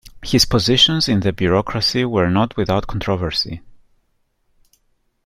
His 0.23 0.45
positions 0.45 1.07
in 1.07 1.19
the 1.19 1.31
bureaucracy 1.31 2.05
were 2.05 2.27
not 2.31 2.57
without 2.57 2.87
controversy. 2.87 3.61